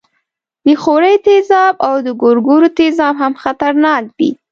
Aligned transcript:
د 0.65 0.67
ښورې 0.81 1.13
تیزاب 1.25 1.75
او 1.87 1.95
د 2.05 2.07
ګوګړو 2.21 2.67
تیزاب 2.77 3.13
هم 3.23 3.33
خطرناک 3.43 4.03
دي. 4.17 4.29